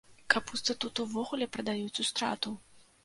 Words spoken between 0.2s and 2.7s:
Капусту тут увогуле прадаюць у страту!